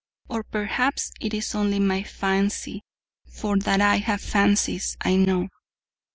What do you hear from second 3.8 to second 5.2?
I have fancies I